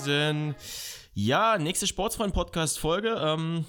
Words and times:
Moinsen. 0.00 0.54
Ja, 1.12 1.58
nächste 1.58 1.86
Sportsfreund-Podcast-Folge. 1.86 3.20
Ähm, 3.20 3.66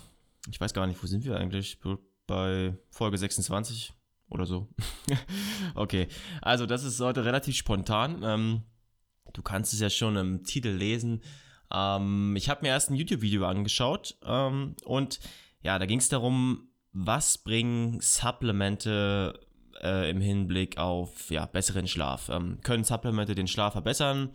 ich 0.50 0.62
weiß 0.62 0.74
gar 0.74 0.88
nicht, 0.88 1.02
wo 1.04 1.08
sind 1.08 1.26
wir 1.26 1.36
eigentlich? 1.36 1.78
Bei 2.26 2.78
Folge 2.90 3.18
26 3.18 3.92
oder 4.30 4.46
so. 4.46 4.70
okay, 5.76 6.08
also 6.42 6.66
das 6.66 6.86
ist 6.86 7.02
heute 7.02 7.26
relativ 7.26 7.58
spontan. 7.58 8.22
Ähm, 8.24 8.62
du 9.34 9.42
kannst 9.42 9.74
es 9.74 9.82
ja 9.82 9.90
schon 9.90 10.16
im 10.16 10.44
Titel 10.46 10.70
lesen. 10.70 11.22
Ähm, 11.70 12.34
ich 12.38 12.50
habe 12.50 12.62
mir 12.62 12.70
erst 12.70 12.92
ein 12.92 12.96
YouTube-Video 12.96 13.46
angeschaut 13.46 14.18
ähm, 14.24 14.78
und 14.86 15.20
ja, 15.62 15.80
da 15.80 15.86
ging 15.86 16.00
es 16.00 16.08
darum, 16.08 16.70
was 16.94 17.40
bringen 17.40 18.00
Supplemente 18.00 19.38
äh, 19.82 20.10
im 20.10 20.22
Hinblick 20.22 20.78
auf 20.78 21.30
ja, 21.30 21.46
besseren 21.46 21.88
Schlaf? 21.88 22.30
Ähm, 22.30 22.60
können 22.64 22.84
Supplemente 22.84 23.36
den 23.36 23.48
Schlaf 23.48 23.74
verbessern? 23.74 24.30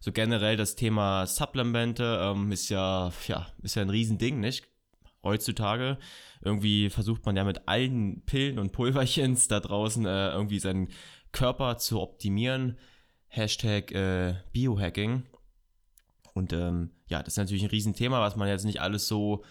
So 0.00 0.12
generell 0.12 0.56
das 0.56 0.76
Thema 0.76 1.26
Supplemente 1.26 2.20
ähm, 2.22 2.52
ist 2.52 2.68
ja, 2.68 3.12
ja, 3.26 3.46
ist 3.62 3.74
ja 3.74 3.82
ein 3.82 3.90
Riesending, 3.90 4.40
nicht? 4.40 4.66
Heutzutage. 5.22 5.98
Irgendwie 6.42 6.90
versucht 6.90 7.26
man 7.26 7.36
ja 7.36 7.44
mit 7.44 7.66
allen 7.66 8.22
Pillen 8.24 8.58
und 8.58 8.72
Pulverchens 8.72 9.48
da 9.48 9.60
draußen 9.60 10.06
äh, 10.06 10.30
irgendwie 10.30 10.60
seinen 10.60 10.88
Körper 11.32 11.78
zu 11.78 12.00
optimieren. 12.00 12.78
Hashtag 13.28 13.92
äh, 13.92 14.34
Biohacking. 14.52 15.24
Und 16.34 16.52
ähm, 16.52 16.90
ja, 17.08 17.22
das 17.22 17.34
ist 17.34 17.38
natürlich 17.38 17.64
ein 17.64 17.70
Riesenthema, 17.70 18.20
was 18.20 18.36
man 18.36 18.48
jetzt 18.48 18.64
nicht 18.64 18.80
alles 18.80 19.08
so 19.08 19.44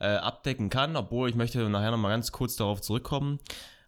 äh, 0.00 0.06
abdecken 0.06 0.70
kann, 0.70 0.96
obwohl 0.96 1.28
ich 1.28 1.34
möchte 1.34 1.68
nachher 1.68 1.90
nochmal 1.90 2.12
ganz 2.12 2.32
kurz 2.32 2.56
darauf 2.56 2.80
zurückkommen. 2.80 3.40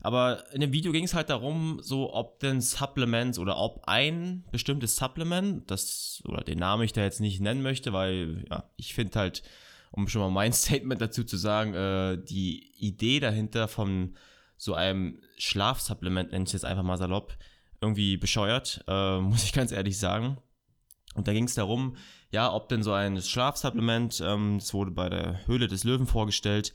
Aber 0.03 0.45
in 0.53 0.61
dem 0.61 0.73
Video 0.73 0.93
ging 0.93 1.05
es 1.05 1.15
halt 1.15 1.29
darum, 1.29 1.79
so 1.83 2.15
ob 2.15 2.41
denn 2.41 2.61
Supplements 2.61 3.39
oder 3.39 3.59
ob 3.59 3.83
ein 3.87 4.45
bestimmtes 4.51 4.97
Supplement, 4.97 5.71
das 5.71 6.23
oder 6.27 6.43
den 6.43 6.59
Namen 6.59 6.85
ich 6.85 6.93
da 6.93 7.03
jetzt 7.03 7.21
nicht 7.21 7.41
nennen 7.41 7.63
möchte, 7.63 7.93
weil 7.93 8.45
ja, 8.51 8.65
ich 8.77 8.95
finde 8.95 9.19
halt, 9.19 9.43
um 9.91 10.09
schon 10.09 10.23
mal 10.23 10.31
mein 10.31 10.53
Statement 10.55 11.01
dazu 11.01 11.25
zu 11.25 11.37
sagen, 11.37 11.75
äh, 11.75 12.19
die 12.23 12.73
Idee 12.79 13.21
dahinter 13.21 13.69
von 13.69 14.17
so 14.57 14.75
einem 14.75 15.21
Schlafsupplement, 15.37 16.33
nenne 16.33 16.45
ich 16.45 16.53
jetzt 16.53 16.65
einfach 16.65 16.83
mal 16.83 16.99
salopp, 16.99 17.37
irgendwie 17.81 18.17
bescheuert, 18.17 18.83
äh, 18.89 19.19
muss 19.21 19.45
ich 19.45 19.53
ganz 19.53 19.73
ehrlich 19.73 19.99
sagen. 19.99 20.39
Und 21.15 21.29
da 21.29 21.33
ging 21.33 21.45
es 21.45 21.55
darum, 21.55 21.97
ja, 22.31 22.53
ob 22.53 22.69
denn 22.69 22.83
so 22.83 22.93
ein 22.93 23.21
Schlafsupplement, 23.21 24.23
ähm, 24.25 24.59
das 24.59 24.73
wurde 24.73 24.93
bei 24.93 25.09
der 25.09 25.47
Höhle 25.47 25.67
des 25.67 25.85
Löwen 25.85 26.07
vorgestellt, 26.07 26.73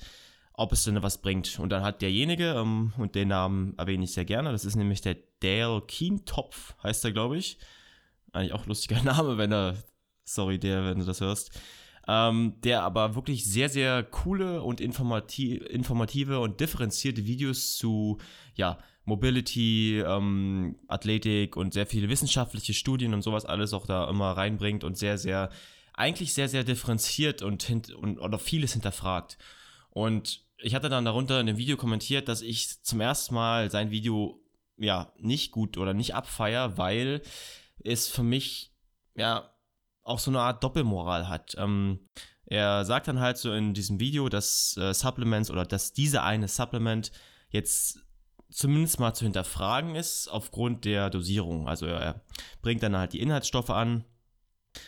ob 0.58 0.72
es 0.72 0.84
denn 0.84 1.02
was 1.04 1.22
bringt. 1.22 1.60
Und 1.60 1.70
dann 1.70 1.84
hat 1.84 2.02
derjenige, 2.02 2.54
ähm, 2.54 2.94
und 2.98 3.16
den 3.16 3.30
Namen 3.30 3.78
erwähne 3.78 4.06
ich 4.06 4.14
sehr 4.14 4.26
gerne, 4.26 4.52
das 4.52 4.66
ist 4.66 4.76
nämlich 4.76 5.02
der 5.02 5.18
Dale 5.42 5.82
Keentopf, 5.82 6.76
heißt 6.82 7.04
er, 7.06 7.12
glaube 7.12 7.38
ich. 7.38 7.58
Eigentlich 8.32 8.54
auch 8.54 8.66
lustiger 8.66 9.02
Name, 9.04 9.38
wenn 9.38 9.52
er, 9.52 9.76
sorry, 10.24 10.58
der, 10.58 10.86
wenn 10.86 11.00
du 11.00 11.06
das 11.06 11.22
hörst. 11.22 11.52
Ähm, 12.08 12.54
der 12.64 12.84
aber 12.84 13.16
wirklich 13.16 13.46
sehr, 13.46 13.68
sehr 13.68 14.04
coole 14.04 14.62
und 14.62 14.80
informativ, 14.80 15.64
informative 15.64 16.40
und 16.40 16.60
differenzierte 16.60 17.26
Videos 17.26 17.78
zu, 17.78 18.20
ja, 18.54 18.78
Mobility, 19.06 20.00
ähm, 20.00 20.78
Athletik 20.88 21.56
und 21.58 21.74
sehr 21.74 21.88
viele 21.88 22.10
wissenschaftliche 22.10 22.74
Studien 22.74 23.14
und 23.14 23.22
sowas 23.24 23.46
alles 23.46 23.74
auch 23.74 23.88
da 23.88 24.10
immer 24.10 24.32
reinbringt 24.32 24.84
und 24.84 24.98
sehr, 24.98 25.18
sehr, 25.18 25.50
eigentlich 25.94 26.34
sehr, 26.34 26.48
sehr 26.48 26.64
differenziert 26.64 27.42
und, 27.42 27.70
und 27.96 28.20
oder 28.20 28.40
vieles 28.40 28.74
hinterfragt. 28.74 29.38
Und 29.90 30.45
ich 30.66 30.74
hatte 30.74 30.90
dann 30.90 31.06
darunter 31.06 31.40
in 31.40 31.46
dem 31.46 31.58
Video 31.58 31.78
kommentiert, 31.78 32.28
dass 32.28 32.42
ich 32.42 32.82
zum 32.82 33.00
ersten 33.00 33.36
Mal 33.36 33.70
sein 33.70 33.92
Video 33.92 34.42
ja 34.78 35.14
nicht 35.20 35.52
gut 35.52 35.78
oder 35.78 35.94
nicht 35.94 36.16
abfeier, 36.16 36.76
weil 36.76 37.22
es 37.84 38.08
für 38.08 38.24
mich 38.24 38.74
ja 39.14 39.52
auch 40.02 40.18
so 40.18 40.32
eine 40.32 40.40
Art 40.40 40.64
Doppelmoral 40.64 41.30
hat. 41.30 41.54
Ähm, 41.60 42.00
er 42.48 42.84
sagt 42.84 43.08
dann 43.08 43.20
halt 43.20 43.38
so 43.38 43.54
in 43.54 43.76
diesem 43.76 44.00
Video, 44.00 44.28
dass 44.28 44.76
äh, 44.78 44.92
Supplements 44.92 45.52
oder 45.52 45.66
dass 45.66 45.94
diese 45.94 46.24
eine 46.24 46.48
Supplement 46.48 47.12
jetzt 47.50 48.00
zumindest 48.50 49.00
mal 49.00 49.14
zu 49.14 49.26
hinterfragen 49.26 49.94
ist 49.94 50.28
aufgrund 50.30 50.84
der 50.84 51.12
Dosierung. 51.12 51.68
Also 51.68 51.86
er 51.86 52.22
bringt 52.64 52.82
dann 52.82 52.98
halt 52.98 53.14
die 53.14 53.22
Inhaltsstoffe 53.22 53.70
an. 53.70 54.04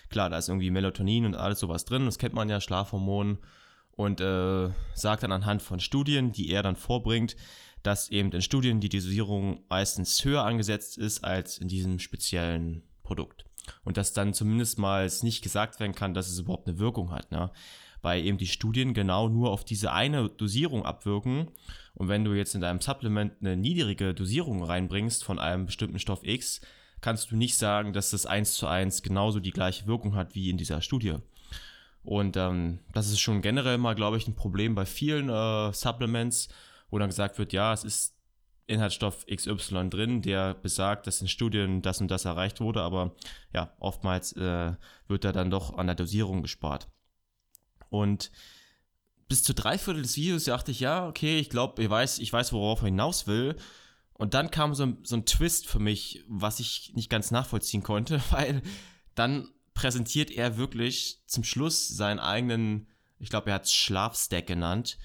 Klar, 0.10 0.32
da 0.32 0.40
ist 0.40 0.50
irgendwie 0.50 0.72
Melatonin 0.72 1.28
und 1.28 1.36
alles 1.36 1.60
sowas 1.60 1.86
drin, 1.86 2.06
das 2.06 2.18
kennt 2.18 2.34
man 2.34 2.50
ja, 2.50 2.62
Schlafhormon. 2.62 3.38
Und 3.98 4.22
äh, 4.22 4.70
sagt 4.94 5.24
dann 5.24 5.34
anhand 5.34 5.62
von 5.62 5.82
Studien, 5.82 6.32
die 6.32 6.50
er 6.50 6.64
dann 6.64 6.78
vorbringt, 6.78 7.36
dass 7.84 8.10
eben 8.10 8.32
in 8.32 8.42
Studien 8.42 8.80
die 8.80 8.88
Dosierung 8.88 9.60
meistens 9.68 10.24
höher 10.24 10.46
angesetzt 10.46 10.98
ist 10.98 11.26
als 11.26 11.58
in 11.58 11.68
diesem 11.68 12.00
speziellen 12.00 12.84
Produkt. 13.04 13.44
Und 13.84 13.98
dass 13.98 14.14
dann 14.14 14.34
zumindest 14.34 14.80
mal 14.80 15.12
nicht 15.24 15.42
gesagt 15.42 15.82
werden 15.82 15.96
kann, 15.96 16.14
dass 16.14 16.30
es 16.30 16.40
überhaupt 16.40 16.70
eine 16.70 16.80
Wirkung 16.80 17.12
hat. 17.12 17.32
Ne? 17.32 17.52
Weil 18.02 18.24
eben 18.24 18.38
die 18.38 18.48
Studien 18.48 18.94
genau 18.94 19.28
nur 19.28 19.52
auf 19.52 19.66
diese 19.66 19.92
eine 19.92 20.30
Dosierung 20.30 20.86
abwirken 20.86 21.50
und 21.98 22.10
wenn 22.10 22.24
du 22.24 22.34
jetzt 22.34 22.54
in 22.54 22.62
deinem 22.62 22.80
Supplement 22.80 23.34
eine 23.42 23.58
niedrige 23.58 24.14
Dosierung 24.14 24.64
reinbringst 24.64 25.24
von 25.24 25.40
einem 25.40 25.66
bestimmten 25.66 25.98
Stoff 25.98 26.20
X, 26.22 26.62
kannst 27.02 27.32
du 27.32 27.36
nicht 27.36 27.58
sagen, 27.58 27.92
dass 27.92 28.12
das 28.12 28.28
eins 28.28 28.54
zu 28.54 28.68
eins 28.68 29.02
genauso 29.02 29.40
die 29.40 29.52
gleiche 29.52 29.88
Wirkung 29.88 30.14
hat 30.14 30.36
wie 30.36 30.52
in 30.52 30.58
dieser 30.58 30.84
Studie. 30.84 31.16
Und 32.08 32.38
ähm, 32.38 32.80
das 32.94 33.10
ist 33.10 33.20
schon 33.20 33.42
generell 33.42 33.78
mal, 33.78 33.94
glaube 33.94 34.16
ich, 34.16 34.30
ein 34.30 34.36
Problem 34.36 34.76
bei 34.76 34.86
vielen 34.86 35.28
äh, 35.28 35.74
Supplements, 35.74 36.48
wo 36.90 37.00
dann 37.00 37.10
gesagt 37.10 37.38
wird, 37.38 37.52
ja, 37.52 37.74
es 37.74 37.84
ist 37.84 38.16
Inhaltsstoff 38.66 39.26
XY 39.26 39.90
drin, 39.90 40.22
der 40.22 40.54
besagt, 40.54 41.06
dass 41.06 41.20
in 41.20 41.28
Studien 41.28 41.82
das 41.82 42.00
und 42.00 42.10
das 42.10 42.24
erreicht 42.24 42.62
wurde, 42.62 42.82
aber 42.82 43.14
ja, 43.54 43.76
oftmals 43.80 44.32
äh, 44.38 44.72
wird 45.10 45.26
da 45.26 45.34
dann 45.34 45.52
doch 45.52 45.78
an 45.78 45.88
der 45.88 45.98
Dosierung 45.98 46.44
gespart. 46.44 46.88
Und 47.90 48.32
bis 49.28 49.44
zu 49.44 49.54
drei 49.54 49.78
Viertel 49.78 50.04
des 50.04 50.16
Videos 50.16 50.46
dachte 50.46 50.72
ich, 50.72 50.80
ja, 50.80 51.10
okay, 51.10 51.40
ich 51.40 51.50
glaube, 51.50 51.84
ich 51.84 51.90
weiß, 51.90 52.20
ich 52.20 52.32
weiß, 52.32 52.54
worauf 52.54 52.84
er 52.84 52.86
hinaus 52.86 53.28
will. 53.28 53.58
Und 54.14 54.34
dann 54.34 54.50
kam 54.50 54.74
so 54.74 54.94
so 55.04 55.18
ein 55.18 55.26
Twist 55.26 55.68
für 55.68 55.80
mich, 55.80 56.24
was 56.30 56.62
ich 56.62 56.94
nicht 56.96 57.10
ganz 57.10 57.32
nachvollziehen 57.32 57.84
konnte, 57.84 58.22
weil 58.32 58.62
dann 59.14 59.50
präsentiert 59.78 60.32
er 60.32 60.58
wirklich 60.58 61.22
zum 61.28 61.44
Schluss 61.44 61.88
seinen 61.88 62.18
eigenen, 62.18 62.88
ich 63.20 63.30
glaube, 63.30 63.52
er 63.52 63.56
hat 63.56 63.66
es 63.66 63.74
Schlafstack 63.76 64.48
genannt 64.48 64.98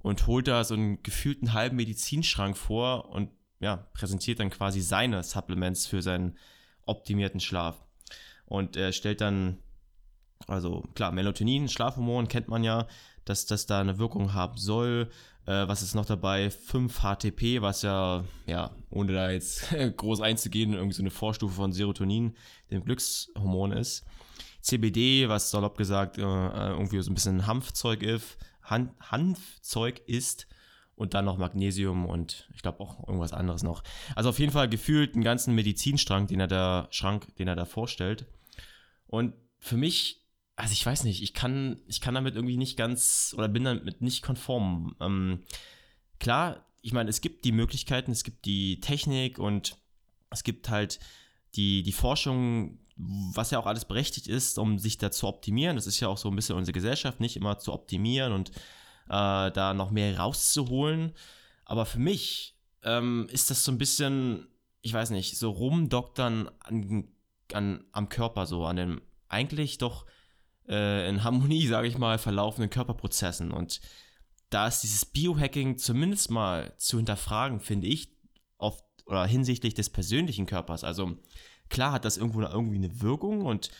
und 0.00 0.26
holt 0.26 0.48
da 0.48 0.64
so 0.64 0.74
einen 0.74 1.00
gefühlten 1.04 1.52
halben 1.52 1.76
Medizinschrank 1.76 2.56
vor 2.56 3.08
und 3.10 3.30
ja, 3.60 3.88
präsentiert 3.94 4.40
dann 4.40 4.50
quasi 4.50 4.80
seine 4.80 5.22
Supplements 5.22 5.86
für 5.86 6.02
seinen 6.02 6.36
optimierten 6.86 7.38
Schlaf. 7.38 7.80
Und 8.46 8.76
er 8.76 8.92
stellt 8.92 9.20
dann, 9.20 9.62
also 10.46 10.84
klar, 10.94 11.12
Melatonin, 11.12 11.68
Schlafhormon 11.68 12.28
kennt 12.28 12.48
man 12.48 12.64
ja, 12.64 12.86
dass 13.24 13.46
das 13.46 13.66
da 13.66 13.80
eine 13.80 13.98
Wirkung 13.98 14.34
haben 14.34 14.56
soll. 14.56 15.10
Äh, 15.46 15.68
was 15.68 15.82
ist 15.82 15.94
noch 15.94 16.06
dabei? 16.06 16.48
5-HTP, 16.48 17.62
was 17.62 17.82
ja, 17.82 18.24
ja, 18.46 18.70
ohne 18.90 19.12
da 19.12 19.30
jetzt 19.30 19.74
groß 19.96 20.20
einzugehen, 20.20 20.74
irgendwie 20.74 20.94
so 20.94 21.02
eine 21.02 21.10
Vorstufe 21.10 21.54
von 21.54 21.72
Serotonin, 21.72 22.36
dem 22.70 22.84
Glückshormon 22.84 23.72
ist. 23.72 24.04
CBD, 24.60 25.28
was 25.28 25.50
salopp 25.50 25.78
gesagt 25.78 26.18
äh, 26.18 26.22
irgendwie 26.22 27.00
so 27.00 27.10
ein 27.10 27.14
bisschen 27.14 27.46
Hanfzeug 27.46 28.02
ist, 28.02 28.36
Han 28.62 28.90
Hanfzeug 29.00 30.02
ist 30.06 30.48
und 30.96 31.14
dann 31.14 31.24
noch 31.24 31.38
Magnesium 31.38 32.06
und 32.06 32.48
ich 32.54 32.62
glaube 32.62 32.80
auch 32.80 33.06
irgendwas 33.06 33.32
anderes 33.32 33.62
noch. 33.62 33.84
Also 34.16 34.30
auf 34.30 34.40
jeden 34.40 34.50
Fall 34.50 34.68
gefühlt 34.68 35.14
einen 35.14 35.22
ganzen 35.22 35.54
Medizinstrang, 35.54 36.26
den 36.26 36.40
er 36.40 36.48
da 36.48 36.88
Schrank, 36.90 37.36
den 37.36 37.46
er 37.46 37.54
da 37.54 37.64
vorstellt. 37.64 38.26
Und 39.06 39.34
für 39.60 39.76
mich 39.76 40.25
also 40.56 40.72
ich 40.72 40.84
weiß 40.84 41.04
nicht, 41.04 41.22
ich 41.22 41.34
kann, 41.34 41.80
ich 41.86 42.00
kann 42.00 42.14
damit 42.14 42.34
irgendwie 42.34 42.56
nicht 42.56 42.76
ganz 42.76 43.34
oder 43.36 43.48
bin 43.48 43.64
damit 43.64 44.00
nicht 44.00 44.22
konform. 44.22 44.96
Ähm, 45.00 45.42
klar, 46.18 46.64
ich 46.80 46.92
meine, 46.92 47.10
es 47.10 47.20
gibt 47.20 47.44
die 47.44 47.52
Möglichkeiten, 47.52 48.10
es 48.10 48.24
gibt 48.24 48.46
die 48.46 48.80
Technik 48.80 49.38
und 49.38 49.76
es 50.30 50.44
gibt 50.44 50.70
halt 50.70 50.98
die, 51.54 51.82
die 51.82 51.92
Forschung, 51.92 52.78
was 52.96 53.50
ja 53.50 53.58
auch 53.58 53.66
alles 53.66 53.84
berechtigt 53.84 54.28
ist, 54.28 54.58
um 54.58 54.78
sich 54.78 54.96
da 54.96 55.10
zu 55.10 55.26
optimieren. 55.26 55.76
Das 55.76 55.86
ist 55.86 56.00
ja 56.00 56.08
auch 56.08 56.16
so 56.16 56.30
ein 56.30 56.36
bisschen 56.36 56.56
unsere 56.56 56.72
Gesellschaft, 56.72 57.20
nicht 57.20 57.36
immer 57.36 57.58
zu 57.58 57.72
optimieren 57.72 58.32
und 58.32 58.50
äh, 59.08 59.50
da 59.50 59.74
noch 59.74 59.90
mehr 59.90 60.18
rauszuholen. 60.18 61.12
Aber 61.66 61.84
für 61.84 61.98
mich 61.98 62.56
ähm, 62.82 63.28
ist 63.30 63.50
das 63.50 63.62
so 63.62 63.72
ein 63.72 63.78
bisschen, 63.78 64.48
ich 64.80 64.94
weiß 64.94 65.10
nicht, 65.10 65.36
so 65.36 65.50
rumdoktern 65.50 66.50
an, 66.60 67.08
an, 67.52 67.84
am 67.92 68.08
Körper, 68.08 68.46
so 68.46 68.64
an 68.64 68.76
dem 68.76 69.02
eigentlich 69.28 69.76
doch 69.76 70.06
äh, 70.68 71.08
in 71.08 71.24
Harmonie, 71.24 71.66
sage 71.66 71.88
ich 71.88 71.98
mal, 71.98 72.18
verlaufenden 72.18 72.70
Körperprozessen. 72.70 73.50
Und 73.52 73.80
da 74.50 74.66
ist 74.66 74.80
dieses 74.80 75.04
Biohacking 75.04 75.78
zumindest 75.78 76.30
mal 76.30 76.74
zu 76.78 76.96
hinterfragen, 76.98 77.60
finde 77.60 77.86
ich, 77.86 78.10
oft 78.58 78.84
oder 79.06 79.26
hinsichtlich 79.26 79.74
des 79.74 79.90
persönlichen 79.90 80.46
Körpers. 80.46 80.84
Also 80.84 81.16
klar 81.68 81.92
hat 81.92 82.04
das 82.04 82.16
irgendwo 82.16 82.40
irgendwie 82.42 82.76
eine 82.76 83.00
Wirkung 83.00 83.42
und 83.42 83.70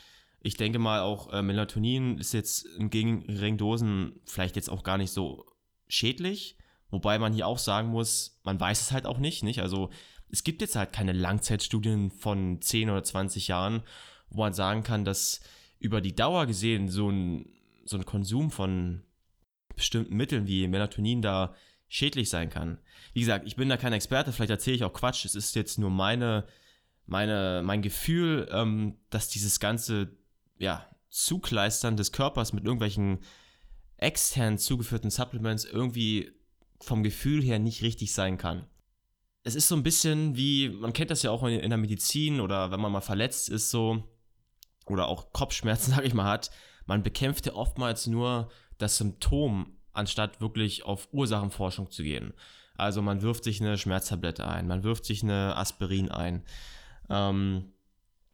ich 0.40 0.56
denke 0.56 0.78
mal 0.78 1.00
auch 1.00 1.32
äh, 1.32 1.42
Melatonin 1.42 2.18
ist 2.18 2.32
jetzt 2.32 2.66
in 2.78 2.90
geringen 2.90 3.58
Dosen 3.58 4.20
vielleicht 4.26 4.56
jetzt 4.56 4.70
auch 4.70 4.84
gar 4.84 4.98
nicht 4.98 5.10
so 5.10 5.46
schädlich, 5.88 6.56
wobei 6.90 7.18
man 7.18 7.32
hier 7.32 7.46
auch 7.46 7.58
sagen 7.58 7.88
muss, 7.88 8.38
man 8.44 8.60
weiß 8.60 8.80
es 8.80 8.92
halt 8.92 9.06
auch 9.06 9.18
nicht, 9.18 9.42
nicht? 9.42 9.60
Also 9.60 9.90
es 10.30 10.44
gibt 10.44 10.60
jetzt 10.60 10.76
halt 10.76 10.92
keine 10.92 11.12
Langzeitstudien 11.12 12.10
von 12.10 12.60
10 12.60 12.90
oder 12.90 13.02
20 13.02 13.48
Jahren, 13.48 13.82
wo 14.28 14.38
man 14.38 14.52
sagen 14.52 14.82
kann, 14.82 15.04
dass 15.04 15.40
über 15.78 16.00
die 16.00 16.14
Dauer 16.14 16.46
gesehen 16.46 16.88
so 16.88 17.10
ein, 17.10 17.48
so 17.84 17.96
ein 17.96 18.04
Konsum 18.04 18.50
von 18.50 19.02
bestimmten 19.74 20.16
Mitteln 20.16 20.46
wie 20.46 20.66
Melatonin 20.68 21.22
da 21.22 21.54
schädlich 21.88 22.30
sein 22.30 22.50
kann. 22.50 22.78
Wie 23.12 23.20
gesagt, 23.20 23.46
ich 23.46 23.56
bin 23.56 23.68
da 23.68 23.76
kein 23.76 23.92
Experte, 23.92 24.32
vielleicht 24.32 24.50
erzähle 24.50 24.76
ich 24.76 24.84
auch 24.84 24.92
Quatsch. 24.92 25.24
Es 25.24 25.34
ist 25.34 25.54
jetzt 25.54 25.78
nur 25.78 25.90
meine, 25.90 26.46
meine, 27.06 27.62
mein 27.64 27.82
Gefühl, 27.82 28.48
ähm, 28.50 28.96
dass 29.10 29.28
dieses 29.28 29.60
ganze 29.60 30.16
ja, 30.58 30.88
Zugleistern 31.10 31.96
des 31.96 32.12
Körpers 32.12 32.52
mit 32.52 32.64
irgendwelchen 32.64 33.20
extern 33.98 34.58
zugeführten 34.58 35.10
Supplements 35.10 35.64
irgendwie 35.64 36.32
vom 36.80 37.02
Gefühl 37.02 37.42
her 37.42 37.58
nicht 37.58 37.82
richtig 37.82 38.12
sein 38.12 38.36
kann. 38.36 38.66
Es 39.42 39.54
ist 39.54 39.68
so 39.68 39.76
ein 39.76 39.82
bisschen 39.82 40.36
wie, 40.36 40.68
man 40.68 40.92
kennt 40.92 41.10
das 41.10 41.22
ja 41.22 41.30
auch 41.30 41.44
in, 41.44 41.60
in 41.60 41.70
der 41.70 41.78
Medizin 41.78 42.40
oder 42.40 42.70
wenn 42.70 42.80
man 42.80 42.92
mal 42.92 43.00
verletzt 43.00 43.48
ist, 43.48 43.70
so, 43.70 44.02
oder 44.86 45.08
auch 45.08 45.32
Kopfschmerzen, 45.32 45.90
sag 45.94 46.04
ich 46.04 46.14
mal, 46.14 46.24
hat, 46.24 46.50
man 46.86 47.02
bekämpft 47.02 47.46
ja 47.46 47.54
oftmals 47.54 48.06
nur 48.06 48.48
das 48.78 48.96
Symptom, 48.98 49.76
anstatt 49.92 50.40
wirklich 50.40 50.84
auf 50.84 51.08
Ursachenforschung 51.12 51.90
zu 51.90 52.02
gehen. 52.02 52.34
Also 52.76 53.00
man 53.00 53.22
wirft 53.22 53.44
sich 53.44 53.60
eine 53.60 53.78
Schmerztablette 53.78 54.46
ein, 54.46 54.66
man 54.66 54.82
wirft 54.82 55.06
sich 55.06 55.22
eine 55.22 55.56
Aspirin 55.56 56.10
ein. 56.10 56.44
Ähm, 57.08 57.72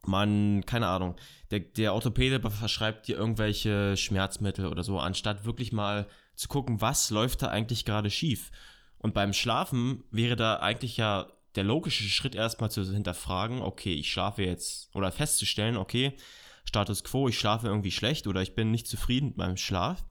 man, 0.05 0.65
keine 0.67 0.89
Ahnung, 0.89 1.15
der, 1.53 1.61
der 1.61 1.95
Orthopäde 1.95 2.41
verschreibt 2.51 3.07
dir 3.07 3.17
irgendwelche 3.17 3.97
Schmerzmittel 3.97 4.67
oder 4.67 4.83
so, 4.83 4.99
anstatt 4.99 5.45
wirklich 5.45 5.73
mal 5.73 6.09
zu 6.35 6.49
gucken, 6.49 6.81
was 6.81 7.11
läuft 7.11 7.43
da 7.43 7.49
eigentlich 7.49 7.85
gerade 7.85 8.11
schief. 8.11 8.51
Und 8.99 9.15
beim 9.15 9.33
Schlafen 9.33 10.05
wäre 10.11 10.37
da 10.37 10.57
eigentlich 10.57 10.97
ja 10.97 11.29
der 11.55 11.65
logische 11.65 12.05
Schritt 12.05 12.35
erstmal 12.35 12.71
zu 12.71 12.85
hinterfragen, 12.85 13.61
okay, 13.61 13.93
ich 13.95 14.11
schlafe 14.11 14.43
jetzt, 14.43 14.95
oder 14.95 15.13
festzustellen, 15.13 15.77
okay, 15.77 16.17
Status 16.65 17.05
quo, 17.05 17.29
ich 17.29 17.39
schlafe 17.39 17.67
irgendwie 17.67 17.91
schlecht 17.91 18.27
oder 18.27 18.43
ich 18.43 18.55
bin 18.55 18.71
nicht 18.71 18.87
zufrieden 18.87 19.29
mit 19.29 19.37
meinem 19.37 19.57
Schlaf. 19.57 20.05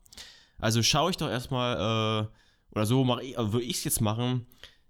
Also 0.59 0.83
schaue 0.83 1.11
ich 1.11 1.17
doch 1.17 1.29
erstmal, 1.29 1.75
äh, 1.75 2.27
oder 2.71 2.85
so 2.85 3.01
ich, 3.19 3.37
würde 3.37 3.65
ich 3.65 3.77
es 3.77 3.83
jetzt 3.83 4.01
machen, 4.01 4.45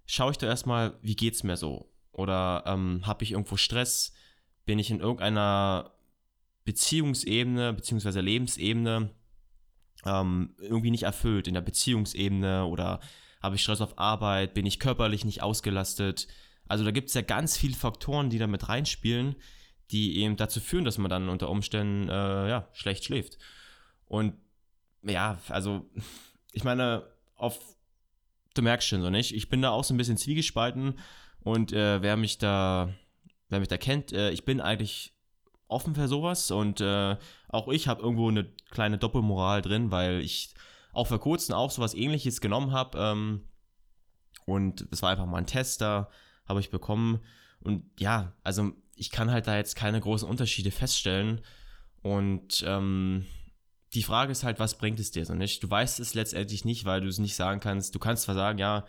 schaue 0.05 0.31
ich 0.31 0.37
doch 0.37 0.47
erstmal, 0.47 0.97
wie 1.01 1.15
geht's 1.15 1.43
mir 1.43 1.57
so? 1.57 1.89
Oder 2.11 2.63
ähm, 2.67 3.01
habe 3.05 3.23
ich 3.23 3.31
irgendwo 3.31 3.55
Stress? 3.55 4.13
Bin 4.65 4.79
ich 4.79 4.91
in 4.91 4.99
irgendeiner 4.99 5.91
Beziehungsebene 6.65 7.73
bzw. 7.73 8.19
Lebensebene 8.19 9.11
ähm, 10.05 10.55
irgendwie 10.59 10.91
nicht 10.91 11.03
erfüllt 11.03 11.47
in 11.47 11.53
der 11.53 11.61
Beziehungsebene 11.61 12.65
oder 12.65 12.99
habe 13.41 13.55
ich 13.55 13.63
Stress 13.63 13.81
auf 13.81 13.97
Arbeit, 13.97 14.53
bin 14.53 14.65
ich 14.65 14.79
körperlich 14.79 15.25
nicht 15.25 15.41
ausgelastet. 15.41 16.27
Also 16.67 16.83
da 16.83 16.91
gibt 16.91 17.09
es 17.09 17.13
ja 17.13 17.21
ganz 17.21 17.57
viele 17.57 17.75
Faktoren, 17.75 18.29
die 18.29 18.37
da 18.37 18.47
mit 18.47 18.69
reinspielen, 18.69 19.35
die 19.91 20.19
eben 20.19 20.37
dazu 20.37 20.59
führen, 20.59 20.85
dass 20.85 20.97
man 20.97 21.09
dann 21.09 21.29
unter 21.29 21.49
Umständen 21.49 22.07
äh, 22.07 22.49
ja, 22.49 22.67
schlecht 22.73 23.05
schläft. 23.05 23.37
Und 24.05 24.35
ja, 25.03 25.39
also 25.49 25.89
ich 26.51 26.63
meine, 26.63 27.07
auf, 27.35 27.59
du 28.53 28.61
merkst 28.61 28.87
schon 28.87 29.01
so 29.01 29.09
nicht, 29.09 29.33
ich 29.33 29.49
bin 29.49 29.61
da 29.61 29.71
auch 29.71 29.83
so 29.83 29.93
ein 29.93 29.97
bisschen 29.97 30.17
zwiegespalten 30.17 30.99
und 31.39 31.73
äh, 31.73 32.01
wer 32.01 32.17
mich 32.17 32.37
da, 32.37 32.93
wer 33.49 33.59
mich 33.59 33.67
da 33.67 33.77
kennt, 33.77 34.13
äh, 34.13 34.31
ich 34.31 34.45
bin 34.45 34.61
eigentlich 34.61 35.13
offen 35.67 35.95
für 35.95 36.07
sowas 36.07 36.51
und 36.51 36.81
äh, 36.81 37.17
auch 37.47 37.67
ich 37.69 37.87
habe 37.87 38.01
irgendwo 38.01 38.29
eine 38.29 38.45
kleine 38.69 38.97
Doppelmoral 38.97 39.61
drin, 39.61 39.89
weil 39.89 40.19
ich 40.19 40.53
auch 40.93 41.07
vor 41.07 41.19
kurzem 41.19 41.55
auch 41.55 41.71
sowas 41.71 41.93
ähnliches 41.93 42.41
genommen 42.41 42.71
habe 42.71 42.97
ähm, 42.97 43.47
und 44.45 44.87
es 44.91 45.01
war 45.01 45.11
einfach 45.11 45.25
mal 45.25 45.37
ein 45.37 45.47
Tester, 45.47 46.09
habe 46.47 46.59
ich 46.59 46.69
bekommen 46.69 47.19
und 47.59 47.83
ja, 47.99 48.33
also 48.43 48.71
ich 48.95 49.11
kann 49.11 49.31
halt 49.31 49.47
da 49.47 49.55
jetzt 49.55 49.75
keine 49.75 49.99
großen 49.99 50.27
Unterschiede 50.27 50.71
feststellen 50.71 51.41
und 52.01 52.63
ähm, 52.67 53.25
die 53.93 54.03
Frage 54.03 54.31
ist 54.31 54.43
halt, 54.43 54.59
was 54.59 54.77
bringt 54.77 54.99
es 54.99 55.11
dir 55.11 55.25
so 55.25 55.33
nicht? 55.33 55.61
Du 55.63 55.69
weißt 55.69 55.99
es 55.99 56.13
letztendlich 56.13 56.65
nicht, 56.65 56.85
weil 56.85 57.01
du 57.01 57.07
es 57.07 57.19
nicht 57.19 57.35
sagen 57.35 57.59
kannst. 57.59 57.93
Du 57.93 57.99
kannst 57.99 58.23
zwar 58.23 58.35
sagen, 58.35 58.57
ja, 58.57 58.85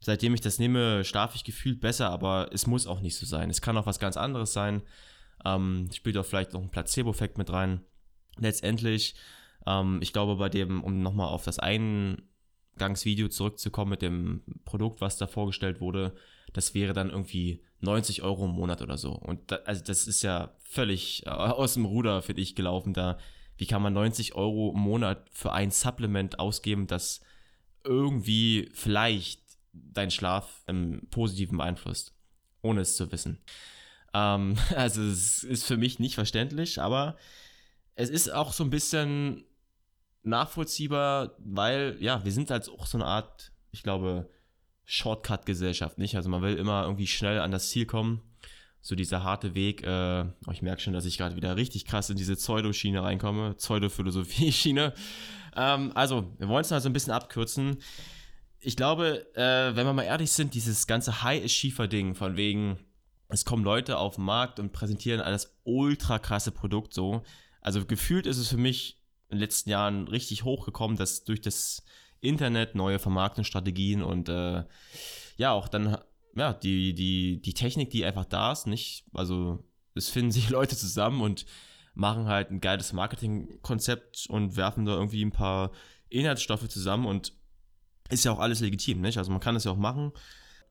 seitdem 0.00 0.34
ich 0.34 0.40
das 0.40 0.58
nehme, 0.58 1.04
schlafe 1.04 1.36
ich 1.36 1.44
gefühlt 1.44 1.80
besser, 1.80 2.10
aber 2.10 2.50
es 2.52 2.66
muss 2.66 2.86
auch 2.86 3.00
nicht 3.00 3.16
so 3.16 3.26
sein. 3.26 3.50
Es 3.50 3.60
kann 3.60 3.76
auch 3.76 3.86
was 3.86 3.98
ganz 3.98 4.16
anderes 4.16 4.52
sein. 4.52 4.82
Ähm, 5.44 5.88
spielt 5.92 6.16
auch 6.16 6.24
vielleicht 6.24 6.52
noch 6.52 6.62
ein 6.62 6.70
Placebo-Effekt 6.70 7.36
mit 7.36 7.52
rein. 7.52 7.84
Letztendlich, 8.36 9.16
ähm, 9.66 10.00
ich 10.02 10.12
glaube, 10.12 10.36
bei 10.36 10.48
dem, 10.48 10.82
um 10.82 11.02
nochmal 11.02 11.28
auf 11.28 11.44
das 11.44 11.58
Eingangsvideo 11.58 13.28
zurückzukommen 13.28 13.90
mit 13.90 14.02
dem 14.02 14.42
Produkt, 14.64 15.00
was 15.00 15.16
da 15.16 15.26
vorgestellt 15.26 15.80
wurde, 15.80 16.14
das 16.52 16.74
wäre 16.74 16.92
dann 16.92 17.10
irgendwie 17.10 17.62
90 17.80 18.22
Euro 18.22 18.46
im 18.46 18.52
Monat 18.52 18.82
oder 18.82 18.98
so. 18.98 19.12
Und 19.12 19.50
da, 19.50 19.56
also 19.64 19.82
das 19.84 20.06
ist 20.06 20.22
ja 20.22 20.52
völlig 20.60 21.26
äh, 21.26 21.30
aus 21.30 21.74
dem 21.74 21.84
Ruder, 21.84 22.22
finde 22.22 22.42
ich, 22.42 22.54
gelaufen. 22.54 22.94
Da, 22.94 23.18
wie 23.56 23.66
kann 23.66 23.82
man 23.82 23.92
90 23.92 24.34
Euro 24.34 24.72
im 24.74 24.80
Monat 24.80 25.28
für 25.30 25.52
ein 25.52 25.70
Supplement 25.70 26.38
ausgeben, 26.38 26.86
das 26.86 27.20
irgendwie 27.84 28.68
vielleicht 28.72 29.40
deinen 29.72 30.10
Schlaf 30.10 30.62
im 30.66 31.06
Positiven 31.10 31.58
beeinflusst, 31.58 32.14
ohne 32.62 32.80
es 32.80 32.96
zu 32.96 33.10
wissen. 33.12 33.38
Ähm, 34.14 34.56
also 34.76 35.02
es 35.02 35.44
ist 35.44 35.64
für 35.64 35.76
mich 35.76 35.98
nicht 35.98 36.14
verständlich, 36.14 36.80
aber 36.80 37.16
es 37.94 38.10
ist 38.10 38.32
auch 38.32 38.52
so 38.52 38.64
ein 38.64 38.70
bisschen 38.70 39.44
nachvollziehbar, 40.22 41.34
weil 41.38 41.96
ja, 42.00 42.24
wir 42.24 42.32
sind 42.32 42.50
halt 42.50 42.68
auch 42.68 42.86
so 42.86 42.98
eine 42.98 43.06
Art, 43.06 43.52
ich 43.70 43.82
glaube, 43.82 44.28
Shortcut-Gesellschaft, 44.84 45.98
nicht? 45.98 46.16
Also 46.16 46.30
man 46.30 46.42
will 46.42 46.56
immer 46.56 46.84
irgendwie 46.84 47.06
schnell 47.06 47.40
an 47.40 47.50
das 47.50 47.68
Ziel 47.68 47.86
kommen. 47.86 48.22
So 48.80 48.94
dieser 48.94 49.22
harte 49.22 49.54
Weg, 49.54 49.82
äh, 49.82 50.24
oh, 50.46 50.50
ich 50.50 50.62
merke 50.62 50.80
schon, 50.80 50.94
dass 50.94 51.04
ich 51.04 51.18
gerade 51.18 51.36
wieder 51.36 51.56
richtig 51.56 51.84
krass 51.84 52.10
in 52.10 52.16
diese 52.16 52.36
Pseudoschiene 52.36 53.02
reinkomme, 53.02 53.54
Pseudo-Philosophie-Schiene. 53.54 54.94
Ähm, 55.56 55.92
also, 55.94 56.32
wir 56.38 56.48
wollen 56.48 56.62
es 56.62 56.70
mal 56.70 56.80
so 56.80 56.88
ein 56.88 56.92
bisschen 56.92 57.12
abkürzen. 57.12 57.78
Ich 58.60 58.76
glaube, 58.76 59.26
äh, 59.34 59.76
wenn 59.76 59.86
wir 59.86 59.92
mal 59.92 60.04
ehrlich 60.04 60.32
sind, 60.32 60.54
dieses 60.54 60.86
ganze 60.86 61.22
High-Achiever-Ding 61.22 62.14
von 62.14 62.36
wegen, 62.36 62.78
es 63.28 63.44
kommen 63.44 63.64
Leute 63.64 63.98
auf 63.98 64.14
den 64.14 64.24
Markt 64.24 64.58
und 64.58 64.72
präsentieren 64.72 65.20
alles 65.20 65.58
ultra 65.64 66.18
krasse 66.18 66.50
Produkt 66.50 66.94
so. 66.94 67.22
Also 67.60 67.84
gefühlt 67.84 68.26
ist 68.26 68.38
es 68.38 68.48
für 68.48 68.56
mich 68.56 68.97
in 69.28 69.36
den 69.36 69.40
letzten 69.40 69.70
Jahren 69.70 70.08
richtig 70.08 70.44
hochgekommen, 70.44 70.96
dass 70.96 71.24
durch 71.24 71.40
das 71.40 71.84
Internet 72.20 72.74
neue 72.74 72.98
Vermarktungsstrategien 72.98 74.02
und 74.02 74.28
äh, 74.28 74.64
ja, 75.36 75.52
auch 75.52 75.68
dann 75.68 75.98
ja, 76.34 76.52
die, 76.52 76.94
die, 76.94 77.40
die 77.40 77.54
Technik, 77.54 77.90
die 77.90 78.04
einfach 78.04 78.24
da 78.24 78.52
ist, 78.52 78.66
nicht, 78.66 79.04
also 79.12 79.64
es 79.94 80.08
finden 80.08 80.30
sich 80.30 80.48
Leute 80.50 80.76
zusammen 80.76 81.20
und 81.20 81.46
machen 81.94 82.26
halt 82.26 82.50
ein 82.50 82.60
geiles 82.60 82.92
Marketingkonzept 82.92 84.26
und 84.28 84.56
werfen 84.56 84.84
da 84.84 84.92
irgendwie 84.92 85.24
ein 85.24 85.32
paar 85.32 85.72
Inhaltsstoffe 86.08 86.68
zusammen 86.68 87.06
und 87.06 87.32
ist 88.08 88.24
ja 88.24 88.32
auch 88.32 88.38
alles 88.38 88.60
legitim, 88.60 89.00
nicht? 89.00 89.18
Also 89.18 89.30
man 89.30 89.40
kann 89.40 89.54
das 89.54 89.64
ja 89.64 89.72
auch 89.72 89.76
machen. 89.76 90.12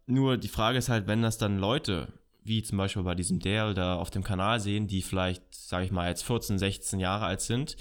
Nur 0.07 0.37
die 0.37 0.47
Frage 0.47 0.77
ist 0.77 0.89
halt, 0.89 1.05
wenn 1.07 1.21
das 1.21 1.37
dann 1.37 1.59
Leute 1.59 2.13
wie 2.43 2.63
zum 2.63 2.77
Beispiel 2.77 3.03
bei 3.03 3.13
diesem 3.13 3.39
Dale 3.39 3.73
da 3.73 3.95
auf 3.95 4.09
dem 4.09 4.23
Kanal 4.23 4.61
sehen, 4.61 4.87
die 4.87 5.01
vielleicht, 5.01 5.43
sage 5.53 5.83
ich 5.83 5.91
mal, 5.91 6.07
jetzt 6.07 6.23
14, 6.23 6.57
16 6.57 6.99
Jahre 6.99 7.25
alt 7.25 7.41
sind. 7.41 7.75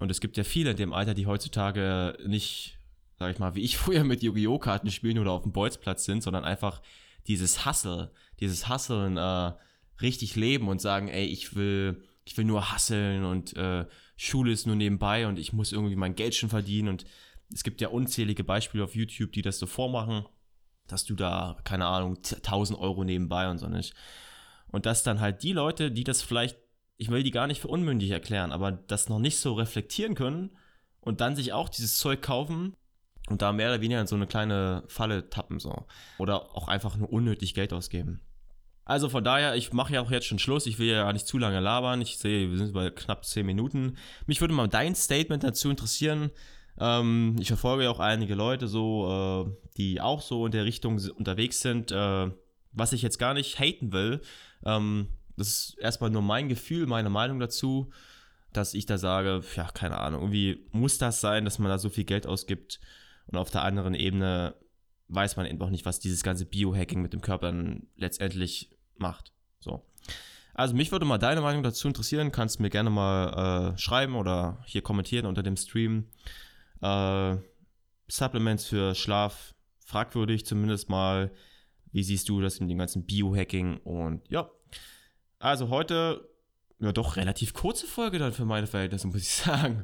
Und 0.00 0.10
es 0.10 0.20
gibt 0.20 0.36
ja 0.36 0.42
viele 0.42 0.72
in 0.72 0.76
dem 0.76 0.92
Alter, 0.92 1.14
die 1.14 1.26
heutzutage 1.26 2.18
nicht, 2.26 2.76
sage 3.18 3.32
ich 3.32 3.38
mal, 3.38 3.54
wie 3.54 3.62
ich 3.62 3.76
früher 3.78 4.02
mit 4.02 4.22
Yu-Gi-Oh! 4.22 4.58
Karten 4.58 4.90
spielen 4.90 5.18
oder 5.18 5.30
auf 5.30 5.44
dem 5.44 5.52
Bolzplatz 5.52 6.04
sind, 6.04 6.22
sondern 6.22 6.44
einfach 6.44 6.82
dieses 7.28 7.64
Hustle, 7.64 8.10
dieses 8.40 8.68
Hustlen 8.68 9.16
äh, 9.16 9.52
richtig 10.00 10.34
leben 10.34 10.66
und 10.66 10.80
sagen, 10.80 11.06
ey, 11.06 11.26
ich 11.26 11.54
will, 11.54 12.02
ich 12.24 12.36
will 12.36 12.46
nur 12.46 12.72
hustlen 12.72 13.24
und 13.24 13.56
äh, 13.56 13.86
Schule 14.16 14.50
ist 14.50 14.66
nur 14.66 14.74
nebenbei 14.74 15.28
und 15.28 15.38
ich 15.38 15.52
muss 15.52 15.70
irgendwie 15.70 15.96
mein 15.96 16.16
Geld 16.16 16.34
schon 16.34 16.48
verdienen 16.48 16.88
und 16.88 17.04
es 17.52 17.62
gibt 17.62 17.80
ja 17.80 17.88
unzählige 17.88 18.42
Beispiele 18.42 18.82
auf 18.82 18.96
YouTube, 18.96 19.32
die 19.32 19.42
das 19.42 19.58
so 19.58 19.66
vormachen 19.66 20.24
dass 20.90 21.04
du 21.04 21.14
da, 21.14 21.56
keine 21.64 21.86
Ahnung, 21.86 22.16
1000 22.16 22.78
Euro 22.78 23.04
nebenbei 23.04 23.48
und 23.48 23.58
so 23.58 23.68
nicht. 23.68 23.94
Und 24.68 24.86
dass 24.86 25.02
dann 25.02 25.20
halt 25.20 25.42
die 25.42 25.52
Leute, 25.52 25.90
die 25.90 26.04
das 26.04 26.22
vielleicht, 26.22 26.56
ich 27.00 27.10
will 27.10 27.22
die 27.22 27.30
gar 27.30 27.46
nicht 27.46 27.62
für 27.62 27.68
unmündig 27.68 28.10
erklären, 28.10 28.52
aber 28.52 28.72
das 28.72 29.08
noch 29.08 29.18
nicht 29.18 29.38
so 29.38 29.54
reflektieren 29.54 30.14
können 30.14 30.50
und 31.00 31.22
dann 31.22 31.34
sich 31.34 31.54
auch 31.54 31.70
dieses 31.70 31.98
Zeug 31.98 32.20
kaufen 32.20 32.76
und 33.30 33.40
da 33.40 33.52
mehr 33.52 33.70
oder 33.70 33.80
weniger 33.80 34.02
in 34.02 34.06
so 34.06 34.16
eine 34.16 34.26
kleine 34.26 34.84
Falle 34.86 35.30
tappen 35.30 35.58
so. 35.60 35.86
Oder 36.18 36.54
auch 36.54 36.68
einfach 36.68 36.96
nur 36.96 37.10
unnötig 37.10 37.54
Geld 37.54 37.72
ausgeben. 37.72 38.20
Also 38.84 39.08
von 39.08 39.24
daher, 39.24 39.56
ich 39.56 39.72
mache 39.72 39.94
ja 39.94 40.02
auch 40.02 40.10
jetzt 40.10 40.26
schon 40.26 40.38
Schluss. 40.38 40.66
Ich 40.66 40.78
will 40.78 40.88
ja 40.88 41.10
nicht 41.12 41.26
zu 41.26 41.38
lange 41.38 41.60
labern. 41.60 42.02
Ich 42.02 42.18
sehe, 42.18 42.50
wir 42.50 42.58
sind 42.58 42.74
bei 42.74 42.90
knapp 42.90 43.24
10 43.24 43.46
Minuten. 43.46 43.96
Mich 44.26 44.42
würde 44.42 44.52
mal 44.52 44.68
dein 44.68 44.94
Statement 44.94 45.42
dazu 45.42 45.70
interessieren. 45.70 46.30
Ähm, 46.78 47.36
ich 47.40 47.48
verfolge 47.48 47.84
ja 47.84 47.90
auch 47.90 48.00
einige 48.00 48.34
Leute 48.34 48.68
so, 48.68 49.46
äh, 49.46 49.68
die 49.78 50.02
auch 50.02 50.20
so 50.20 50.44
in 50.44 50.52
der 50.52 50.66
Richtung 50.66 51.00
unterwegs 51.16 51.60
sind. 51.60 51.92
Äh, 51.92 52.30
was 52.72 52.92
ich 52.92 53.00
jetzt 53.00 53.18
gar 53.18 53.32
nicht 53.32 53.58
haten 53.58 53.92
will, 53.92 54.20
ähm, 54.64 55.08
das 55.40 55.48
ist 55.48 55.78
erstmal 55.78 56.10
nur 56.10 56.22
mein 56.22 56.48
Gefühl, 56.48 56.86
meine 56.86 57.10
Meinung 57.10 57.40
dazu, 57.40 57.90
dass 58.52 58.74
ich 58.74 58.86
da 58.86 58.98
sage, 58.98 59.42
ja, 59.56 59.70
keine 59.70 59.98
Ahnung, 59.98 60.22
irgendwie 60.22 60.66
muss 60.72 60.98
das 60.98 61.20
sein, 61.20 61.44
dass 61.44 61.58
man 61.58 61.70
da 61.70 61.78
so 61.78 61.88
viel 61.88 62.04
Geld 62.04 62.26
ausgibt 62.26 62.80
und 63.26 63.38
auf 63.38 63.50
der 63.50 63.62
anderen 63.62 63.94
Ebene 63.94 64.54
weiß 65.08 65.36
man 65.36 65.46
eben 65.46 65.60
auch 65.62 65.70
nicht, 65.70 65.84
was 65.84 66.00
dieses 66.00 66.22
ganze 66.22 66.46
Biohacking 66.46 67.02
mit 67.02 67.12
dem 67.12 67.20
Körper 67.20 67.46
dann 67.46 67.86
letztendlich 67.96 68.70
macht. 68.96 69.32
So. 69.58 69.84
Also 70.54 70.74
mich 70.74 70.92
würde 70.92 71.04
mal 71.04 71.18
deine 71.18 71.40
Meinung 71.40 71.62
dazu 71.62 71.88
interessieren. 71.88 72.32
Kannst 72.32 72.60
mir 72.60 72.70
gerne 72.70 72.90
mal 72.90 73.72
äh, 73.74 73.78
schreiben 73.78 74.14
oder 74.14 74.62
hier 74.66 74.82
kommentieren 74.82 75.26
unter 75.26 75.42
dem 75.42 75.56
Stream. 75.56 76.08
Äh, 76.80 77.36
Supplements 78.08 78.66
für 78.66 78.94
Schlaf, 78.94 79.54
fragwürdig 79.84 80.44
zumindest 80.44 80.88
mal. 80.88 81.30
Wie 81.92 82.02
siehst 82.02 82.28
du 82.28 82.40
das 82.40 82.60
mit 82.60 82.70
dem 82.70 82.78
ganzen 82.78 83.04
Biohacking? 83.04 83.78
Und 83.78 84.28
ja, 84.28 84.50
also 85.40 85.70
heute, 85.70 86.28
ja 86.78 86.92
doch 86.92 87.16
relativ 87.16 87.54
kurze 87.54 87.86
Folge 87.86 88.18
dann 88.18 88.32
für 88.32 88.44
meine 88.44 88.66
Verhältnisse, 88.68 89.08
muss 89.08 89.16
ich 89.16 89.28
sagen. 89.34 89.82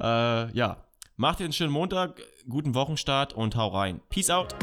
Äh, 0.00 0.52
ja, 0.56 0.84
macht 1.16 1.38
dir 1.38 1.44
einen 1.44 1.52
schönen 1.52 1.72
Montag, 1.72 2.20
guten 2.48 2.74
Wochenstart 2.74 3.34
und 3.34 3.54
hau 3.54 3.68
rein. 3.68 4.00
Peace 4.08 4.30
out. 4.30 4.56